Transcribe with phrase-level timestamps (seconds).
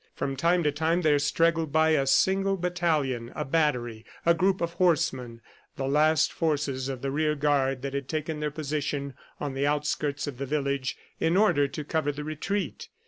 [0.15, 4.73] From time to time there straggled by a single battalion, a battery, a group of
[4.73, 5.41] horsemen
[5.75, 10.25] the last forces of the rear guard that had taken their position on the outskirts
[10.25, 12.89] of the village in order to cover the retreat.